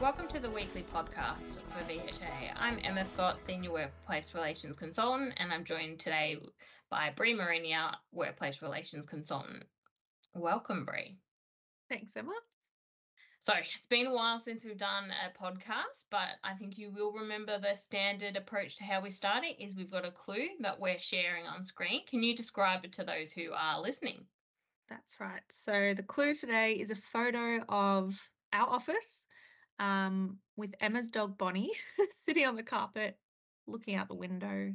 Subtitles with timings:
[0.00, 2.52] Welcome to the weekly podcast for VHA.
[2.56, 6.36] I'm Emma Scott, Senior Workplace Relations Consultant, and I'm joined today
[6.88, 9.64] by Bree Marinier, Workplace Relations Consultant.
[10.36, 11.16] Welcome, Bree.
[11.88, 12.30] Thanks, Emma.
[13.40, 17.12] So it's been a while since we've done a podcast, but I think you will
[17.12, 20.78] remember the standard approach to how we start it is we've got a clue that
[20.78, 22.02] we're sharing on screen.
[22.06, 24.26] Can you describe it to those who are listening?
[24.88, 25.40] That's right.
[25.50, 28.20] So the clue today is a photo of
[28.52, 29.26] our office
[29.78, 31.72] um, with Emma's dog Bonnie
[32.10, 33.16] sitting on the carpet,
[33.66, 34.74] looking out the window.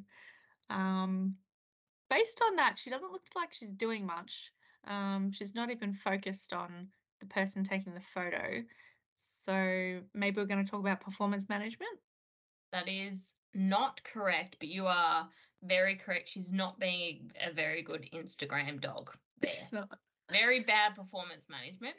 [0.69, 1.35] Um,
[2.09, 4.51] based on that, she doesn't look like she's doing much.
[4.87, 6.87] Um, she's not even focused on
[7.27, 8.63] the person taking the photo.
[9.45, 11.91] So maybe we're going to talk about performance management.
[12.71, 15.27] That is not correct, but you are
[15.63, 16.29] very correct.
[16.29, 19.11] She's not being a very good Instagram dog.
[19.45, 19.89] She's not.
[20.31, 21.95] Very bad performance management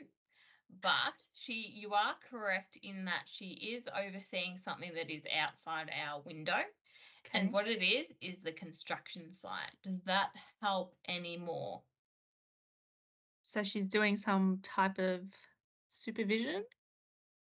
[0.83, 6.21] but she you are correct in that she is overseeing something that is outside our
[6.23, 6.63] window
[7.27, 7.39] Okay.
[7.39, 11.83] and what it is is the construction site does that help any more
[13.47, 15.21] So she's doing some type of
[15.89, 16.65] supervision.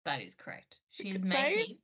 [0.05, 1.79] that is correct she's making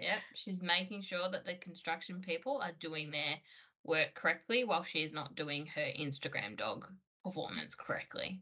[0.00, 3.34] yep she's making sure that the construction people are doing their
[3.82, 6.86] work correctly while she is not doing her instagram dog
[7.24, 8.40] performance correctly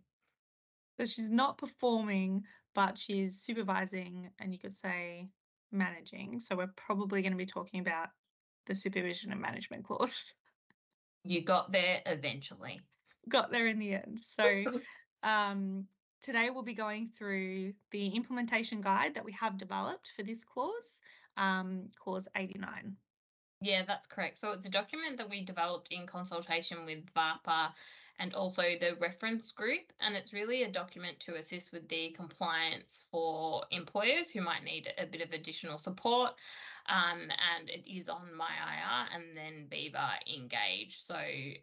[0.99, 2.45] So she's not performing,
[2.75, 5.29] but she's supervising and you could say
[5.71, 6.39] managing.
[6.39, 8.09] So we're probably going to be talking about
[8.67, 10.27] the supervision and management clause.
[11.25, 12.81] you got there eventually
[13.28, 14.20] Got there in the end.
[14.20, 14.65] So
[15.23, 15.87] um,
[16.23, 21.01] today we'll be going through the implementation guide that we have developed for this clause,
[21.37, 22.97] um, clause 89.
[23.61, 24.39] Yeah, that's correct.
[24.41, 27.73] So it's a document that we developed in consultation with VAPA
[28.19, 29.92] and also the reference group.
[30.01, 34.92] And it's really a document to assist with the compliance for employers who might need
[34.98, 36.33] a bit of additional support.
[36.89, 41.01] Um, and it is on MyIR and then Beaver Engage.
[41.03, 41.17] So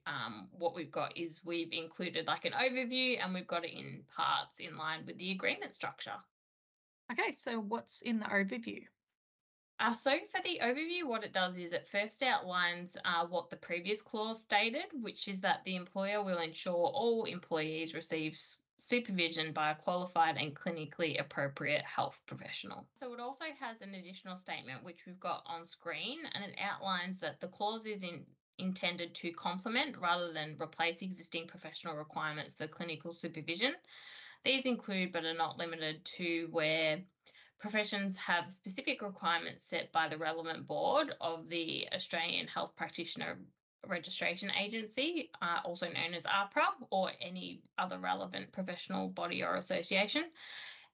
[0.08, 4.02] um, what we've got is we've included like an overview and we've got it in
[4.16, 6.14] parts in line with the agreement structure.
[7.12, 8.84] Okay, so what's in the overview?
[9.80, 13.56] Uh, so for the overview, what it does is it first outlines uh, what the
[13.56, 18.38] previous clause stated, which is that the employer will ensure all employees receive
[18.80, 22.86] supervision by a qualified and clinically appropriate health professional.
[23.00, 27.20] So it also has an additional statement, which we've got on screen, and it outlines
[27.20, 28.24] that the clause is in,
[28.58, 33.74] intended to complement rather than replace existing professional requirements for clinical supervision.
[34.46, 37.00] These include, but are not limited to, where
[37.60, 43.38] professions have specific requirements set by the relevant board of the Australian Health Practitioner
[43.88, 50.26] Registration Agency, uh, also known as AHPRA, or any other relevant professional body or association,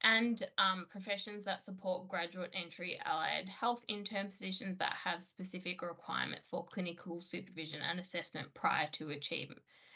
[0.03, 6.47] and um, professions that support graduate entry allied health intern positions that have specific requirements
[6.47, 9.51] for clinical supervision and assessment prior to achieve,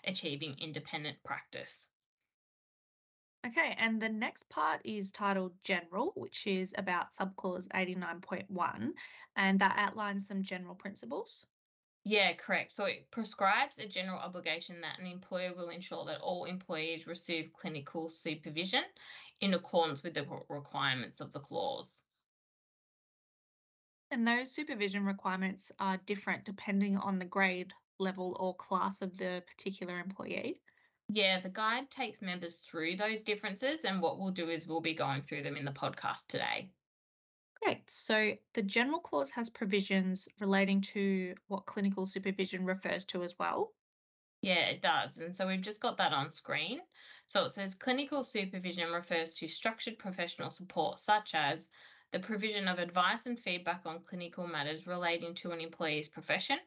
[0.06, 1.90] achieving independent practice.
[3.48, 8.90] Okay, and the next part is titled General, which is about subclause 89.1,
[9.38, 11.46] and that outlines some general principles.
[12.04, 12.72] Yeah, correct.
[12.72, 17.54] So it prescribes a general obligation that an employer will ensure that all employees receive
[17.54, 18.84] clinical supervision
[19.42, 22.04] in accordance with the requirements of the clause.
[24.12, 29.44] And those supervision requirements are different depending on the grade, level, or class of the
[29.48, 30.62] particular employee.
[31.10, 34.94] Yeah, the guide takes members through those differences, and what we'll do is we'll be
[34.94, 36.72] going through them in the podcast today.
[37.62, 37.90] Great.
[37.90, 43.76] So the general clause has provisions relating to what clinical supervision refers to as well.
[44.42, 45.18] Yeah, it does.
[45.20, 46.82] And so we've just got that on screen.
[47.28, 51.70] So it says clinical supervision refers to structured professional support, such as
[52.12, 56.60] the provision of advice and feedback on clinical matters relating to an employee's profession,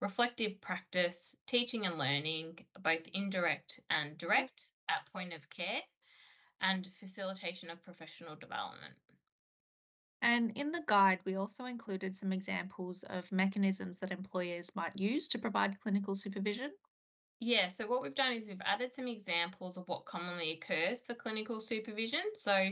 [0.00, 5.82] reflective practice, teaching and learning, both indirect and direct at point of care,
[6.60, 8.96] and facilitation of professional development.
[10.24, 15.28] And in the guide, we also included some examples of mechanisms that employers might use
[15.28, 16.70] to provide clinical supervision.
[17.40, 21.12] Yeah, so what we've done is we've added some examples of what commonly occurs for
[21.12, 22.22] clinical supervision.
[22.32, 22.70] So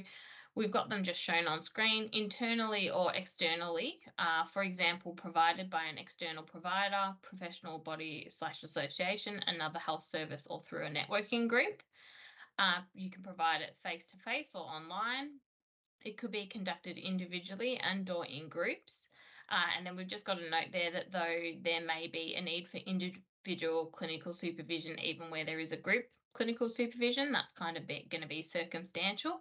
[0.55, 4.01] we've got them just shown on screen internally or externally.
[4.19, 10.47] Uh, for example, provided by an external provider, professional body slash association, another health service,
[10.49, 11.83] or through a networking group.
[12.59, 15.33] Uh, you can provide it face to face or online.
[16.05, 19.07] It could be conducted individually and or in groups.
[19.49, 22.41] Uh, and then we've just got a note there that though there may be a
[22.41, 27.33] need for individual clinical supervision, even where there is a group clinical supervision.
[27.33, 29.41] That's kind of going to be circumstantial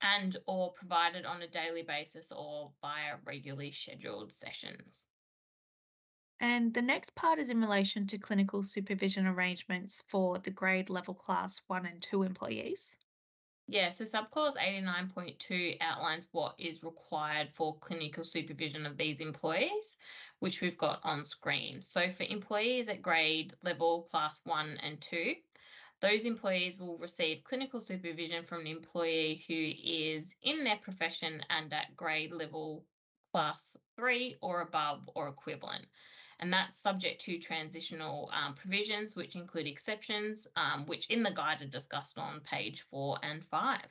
[0.00, 5.06] and or provided on a daily basis or via regularly scheduled sessions.
[6.40, 11.14] And the next part is in relation to clinical supervision arrangements for the grade level
[11.14, 12.96] class one and two employees.
[13.72, 19.96] Yeah, so subclause 89.2 outlines what is required for clinical supervision of these employees,
[20.40, 21.80] which we've got on screen.
[21.80, 25.36] So for employees at grade level class one and two,
[26.02, 31.72] those employees will receive clinical supervision from an employee who is in their profession and
[31.72, 32.84] at grade level
[33.30, 35.86] class three or above or equivalent.
[36.42, 41.62] And that's subject to transitional um, provisions, which include exceptions, um, which in the guide
[41.62, 43.86] are discussed on page four and five.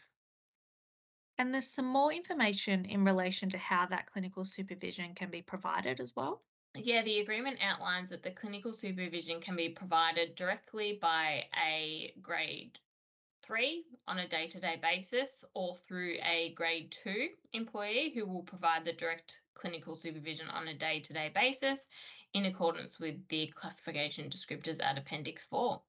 [1.37, 6.01] And there's some more information in relation to how that clinical supervision can be provided
[6.01, 6.41] as well.
[6.75, 12.79] Yeah, the agreement outlines that the clinical supervision can be provided directly by a grade
[13.43, 18.43] three on a day to day basis or through a grade two employee who will
[18.43, 21.87] provide the direct clinical supervision on a day to day basis
[22.33, 25.81] in accordance with the classification descriptors at Appendix 4.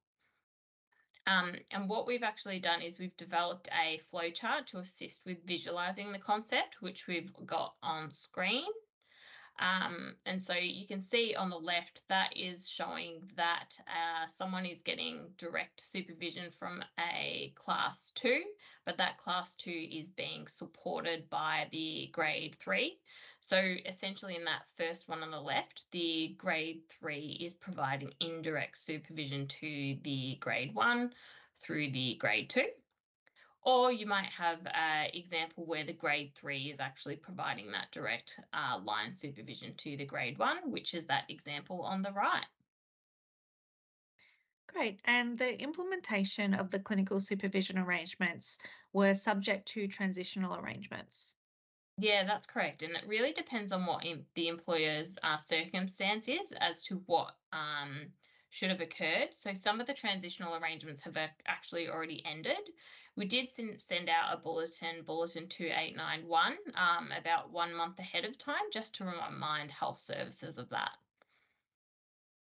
[1.25, 6.11] Um, and what we've actually done is we've developed a flowchart to assist with visualizing
[6.11, 8.65] the concept, which we've got on screen.
[9.59, 14.65] Um, and so you can see on the left that is showing that uh, someone
[14.65, 18.41] is getting direct supervision from a class two,
[18.85, 22.99] but that class two is being supported by the grade three.
[23.45, 28.77] So essentially in that first one on the left, the grade three is providing indirect
[28.77, 31.13] supervision to the grade one
[31.61, 32.67] through the grade two.
[33.61, 38.39] Or you might have an example where the grade three is actually providing that direct
[38.53, 42.45] uh, line supervision to the grade one, which is that example on the right.
[44.67, 45.01] Great.
[45.03, 48.57] And the implementation of the clinical supervision arrangements
[48.93, 51.35] were subject to transitional arrangements.
[51.97, 52.81] Yeah, that's correct.
[52.81, 54.03] And it really depends on what
[54.33, 58.11] the employer's uh, circumstance is as to what um,
[58.49, 59.29] should have occurred.
[59.35, 62.69] So some of the transitional arrangements have actually already ended.
[63.15, 63.47] We did
[63.79, 69.05] send out a bulletin, Bulletin 2891, um, about one month ahead of time, just to
[69.05, 70.97] remind health services of that.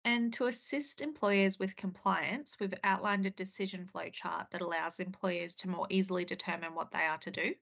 [0.06, 5.56] And to assist employers with compliance, we've outlined a decision flow chart that allows employers
[5.56, 7.56] to more easily determine what they are to do.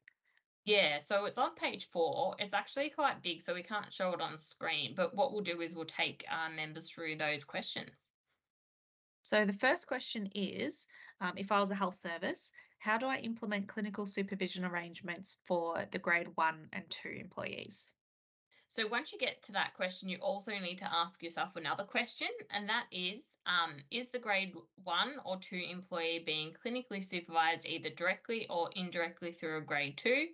[0.70, 2.36] Yeah, so it's on page four.
[2.38, 4.94] It's actually quite big, so we can't show it on screen.
[4.96, 8.12] But what we'll do is we'll take our members through those questions.
[9.24, 10.86] So the first question is,
[11.22, 15.88] um, if I was a health service, how do I implement clinical supervision arrangements for
[15.90, 17.92] the grade one and two employees?
[18.72, 22.28] So once you get to that question, you also need to ask yourself another question,
[22.52, 27.90] and that is, um, is the grade one or two employee being clinically supervised either
[27.90, 30.28] directly or indirectly through a grade two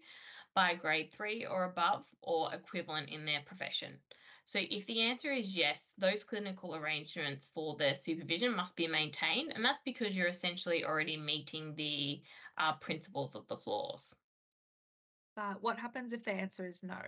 [0.54, 3.98] by grade three or above or equivalent in their profession?
[4.46, 9.54] So if the answer is yes, those clinical arrangements for the supervision must be maintained,
[9.56, 12.22] and that's because you're essentially already meeting the
[12.58, 14.14] uh, principles of the clause.
[15.38, 17.00] But what happens if the answer is no?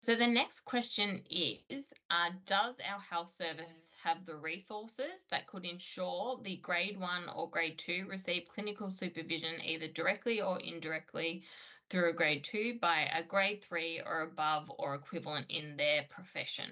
[0.00, 5.66] So the next question is, uh, does our health service have the resources that could
[5.66, 11.44] ensure the grade one or grade two receive clinical supervision either directly or indirectly
[11.90, 16.70] through a grade two by a grade three or above or equivalent in their profession.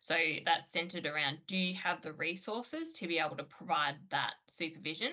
[0.00, 4.34] So that's centered around do you have the resources to be able to provide that
[4.48, 5.12] supervision?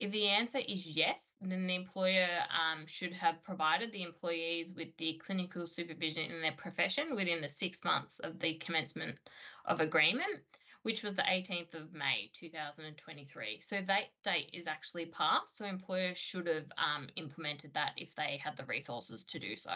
[0.00, 4.96] If the answer is yes, then the employer um, should have provided the employees with
[4.96, 9.18] the clinical supervision in their profession within the six months of the commencement
[9.66, 10.40] of agreement
[10.82, 13.60] which was the 18th of May 2023.
[13.60, 15.58] So that date is actually passed.
[15.58, 19.72] So employers should have um, implemented that if they had the resources to do so.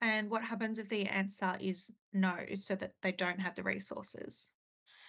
[0.00, 4.50] And what happens if the answer is no, so that they don't have the resources?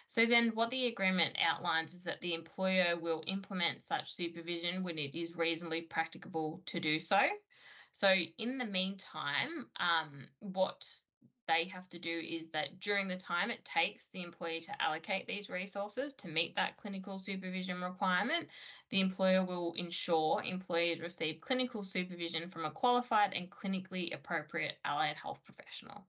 [0.07, 4.97] So then what the agreement outlines is that the employer will implement such supervision when
[4.97, 7.19] it is reasonably practicable to do so.
[7.91, 10.85] So in the meantime, um, what
[11.47, 15.27] they have to do is that during the time it takes the employee to allocate
[15.27, 18.47] these resources to meet that clinical supervision requirement,
[18.89, 25.15] the employer will ensure employees receive clinical supervision from a qualified and clinically appropriate allied
[25.15, 26.05] health professional.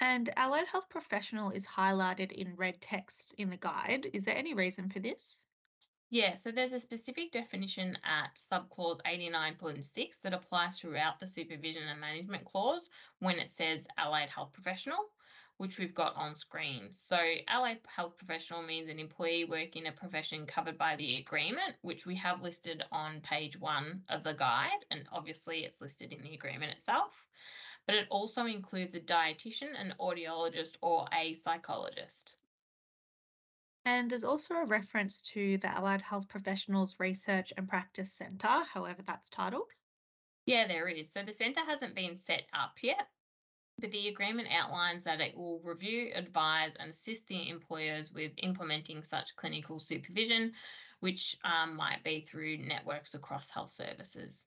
[0.00, 4.06] And allied health professional is highlighted in red text in the guide.
[4.12, 5.44] Is there any reason for this?
[6.10, 12.00] Yeah, so there's a specific definition at subclause 89.6 that applies throughout the supervision and
[12.00, 12.90] management clause
[13.20, 15.10] when it says allied health professional.
[15.58, 16.92] which we've got on screen.
[16.92, 21.74] So allied health professional means an employee working in a profession covered by the agreement,
[21.82, 26.22] which we have listed on page one of the guide, and obviously it's listed in
[26.22, 27.26] the agreement itself.
[27.88, 32.36] But it also includes a dietitian, an audiologist, or a psychologist.
[33.86, 39.00] And there's also a reference to the Allied Health Professionals Research and Practice Centre, however
[39.06, 39.70] that's titled.
[40.44, 41.10] Yeah, there is.
[41.10, 43.08] So the centre hasn't been set up yet,
[43.78, 49.02] but the agreement outlines that it will review, advise, and assist the employers with implementing
[49.02, 50.52] such clinical supervision,
[51.00, 54.46] which um, might be through networks across health services.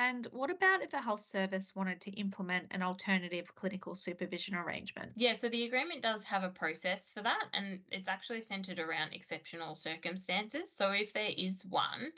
[0.00, 5.12] And what about if a health service wanted to implement an alternative clinical supervision arrangement?
[5.14, 9.12] Yeah, so the agreement does have a process for that, and it's actually centered around
[9.12, 10.72] exceptional circumstances.
[10.72, 12.12] So if there is one,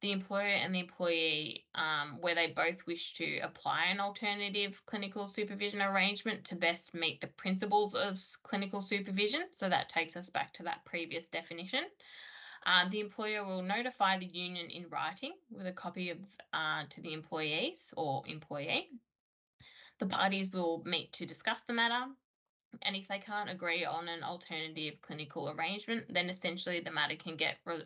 [0.00, 5.26] the employer and the employee, um, where they both wish to apply an alternative clinical
[5.26, 9.42] supervision arrangement to best meet the principles of clinical supervision.
[9.54, 11.82] So that takes us back to that previous definition.
[12.66, 16.18] Uh, the employer will notify the union in writing with a copy of
[16.52, 18.88] uh, to the employees or employee.
[19.98, 22.10] The parties will meet to discuss the matter.
[22.82, 27.36] And if they can't agree on an alternative clinical arrangement, then essentially the matter can
[27.36, 27.84] get re-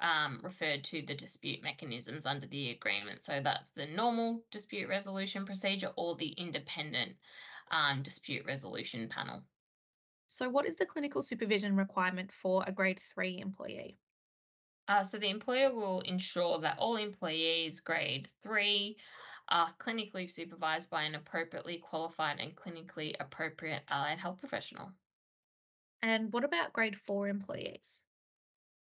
[0.00, 3.20] um, referred to the dispute mechanisms under the agreement.
[3.20, 7.16] So that's the normal dispute resolution procedure or the independent
[7.70, 9.42] um, dispute resolution panel.
[10.32, 13.98] So, what is the clinical supervision requirement for a grade three employee?
[14.86, 18.96] Uh, so, the employer will ensure that all employees grade three
[19.48, 24.92] are clinically supervised by an appropriately qualified and clinically appropriate allied health professional.
[26.02, 28.04] And what about grade four employees?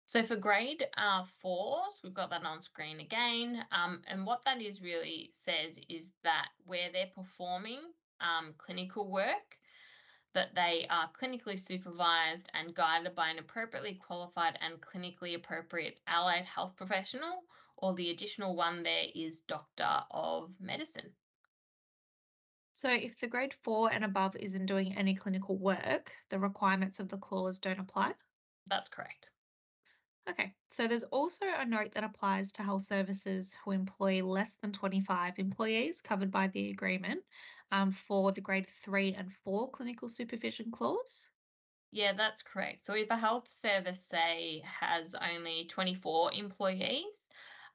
[0.05, 3.65] So for grade uh, fours, we've got that on screen again.
[3.73, 7.81] Um, and what that is really says is that where they're performing
[8.21, 9.57] um, clinical work,
[10.33, 16.45] that they are clinically supervised and guided by an appropriately qualified and clinically appropriate allied
[16.45, 17.43] health professional,
[17.77, 21.11] or the additional one there is doctor of medicine.
[22.73, 27.07] So, if the grade four and above isn't doing any clinical work, the requirements of
[27.07, 28.13] the clause don't apply?
[28.67, 29.31] That's correct.
[30.29, 34.71] Okay, so there's also a note that applies to health services who employ less than
[34.71, 37.21] 25 employees covered by the agreement
[37.73, 41.29] um, for the grade three and four clinical supervision clause.
[41.91, 42.85] Yeah, that's correct.
[42.85, 47.27] So if a health service, say, has only 24 employees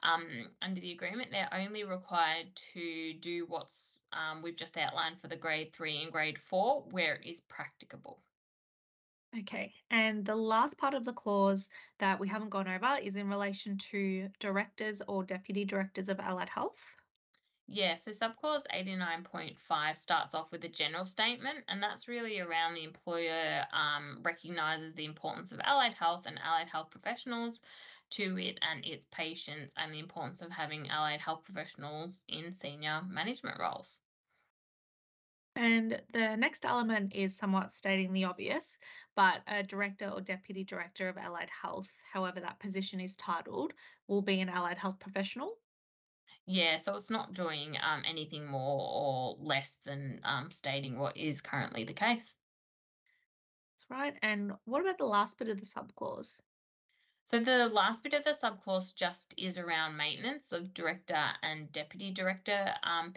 [0.05, 0.25] um,
[0.63, 5.37] under the agreement, they're only required to do what's um, we've just outlined for the
[5.37, 8.21] grade three and grade four where it is practicable.
[9.41, 13.29] Okay, and the last part of the clause that we haven't gone over is in
[13.29, 16.83] relation to directors or deputy directors of allied health.
[17.71, 22.83] Yeah, so subclause 89.5 starts off with a general statement, and that's really around the
[22.83, 27.61] employer um, recognises the importance of allied health and allied health professionals
[28.11, 33.03] to it and its patients, and the importance of having allied health professionals in senior
[33.03, 34.01] management roles.
[35.57, 38.79] And the next element is somewhat stating the obvious,
[39.15, 43.75] but a director or deputy director of allied health, however that position is titled,
[44.07, 45.59] will be an allied health professional.
[46.51, 51.43] Yeah, so it's not doing um, anything more or less than um, stating what is
[51.43, 52.35] currently the case.
[53.75, 54.19] That's right.
[54.23, 56.41] And what about the last bit of the subclause?
[57.27, 62.13] So the last bit of the subclause just is around maintenance of director and deputy
[62.13, 63.13] director um,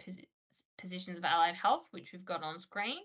[0.76, 2.98] positions of allied health, which we've got on screen.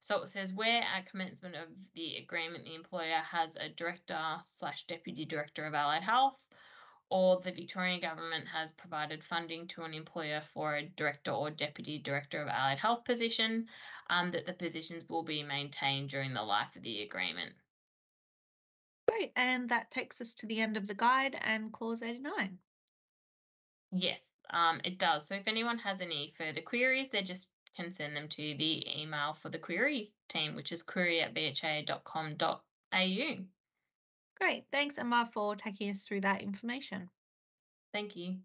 [0.00, 4.86] So it says where at commencement of the agreement, the employer has a director slash
[4.86, 6.38] deputy director of allied health,
[7.10, 11.98] or the Victorian government has provided funding to an employer for a director or deputy
[11.98, 13.66] director of allied health position,
[14.10, 17.52] um, that the positions will be maintained during the life of the agreement.
[19.08, 22.58] Great, and that takes us to the end of the guide and clause 89.
[23.90, 25.26] Yes, um, it does.
[25.26, 29.32] So if anyone has any further queries, they just can send them to the email
[29.32, 32.60] for the query team, which is query at bha.com.au.
[34.40, 34.66] Great.
[34.70, 37.10] Thanks, Emma, for taking us through that information.
[37.92, 38.36] Thank you.